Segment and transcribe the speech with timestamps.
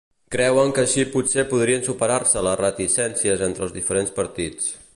[0.35, 4.73] Creuen que així potser podrien superar-se les reticències entre els diferents partits.